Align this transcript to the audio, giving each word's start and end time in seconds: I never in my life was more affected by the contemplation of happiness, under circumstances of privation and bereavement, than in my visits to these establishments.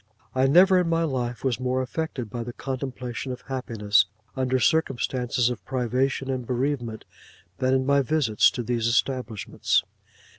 I 0.33 0.47
never 0.47 0.79
in 0.79 0.89
my 0.89 1.03
life 1.03 1.43
was 1.43 1.59
more 1.59 1.83
affected 1.83 2.27
by 2.27 2.41
the 2.43 2.53
contemplation 2.53 3.31
of 3.31 3.41
happiness, 3.41 4.07
under 4.35 4.59
circumstances 4.59 5.51
of 5.51 5.63
privation 5.63 6.27
and 6.31 6.43
bereavement, 6.43 7.05
than 7.59 7.75
in 7.75 7.85
my 7.85 8.01
visits 8.01 8.49
to 8.49 8.63
these 8.63 8.87
establishments. 8.87 9.83